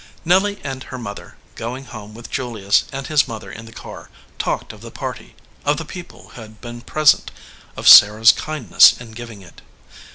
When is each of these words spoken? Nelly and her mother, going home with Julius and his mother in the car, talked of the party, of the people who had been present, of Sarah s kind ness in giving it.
Nelly 0.25 0.59
and 0.63 0.81
her 0.85 0.97
mother, 0.97 1.35
going 1.53 1.85
home 1.85 2.15
with 2.15 2.31
Julius 2.31 2.85
and 2.91 3.05
his 3.05 3.27
mother 3.27 3.51
in 3.51 3.65
the 3.67 3.71
car, 3.71 4.09
talked 4.39 4.73
of 4.73 4.81
the 4.81 4.89
party, 4.89 5.35
of 5.63 5.77
the 5.77 5.85
people 5.85 6.29
who 6.29 6.41
had 6.41 6.59
been 6.59 6.81
present, 6.81 7.29
of 7.77 7.87
Sarah 7.87 8.21
s 8.21 8.31
kind 8.31 8.71
ness 8.71 8.99
in 8.99 9.11
giving 9.11 9.43
it. 9.43 9.61